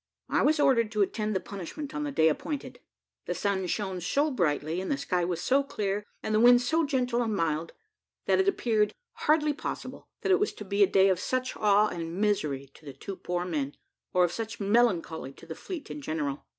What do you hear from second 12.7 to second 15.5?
to the two poor men, or of such melancholy to